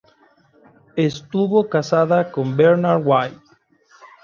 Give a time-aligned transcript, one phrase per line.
[0.95, 3.39] Estuvo casada con Bernard White.